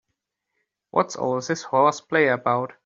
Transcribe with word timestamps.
What's 0.89 1.15
all 1.15 1.39
this 1.41 1.61
horseplay 1.61 2.25
about? 2.25 2.73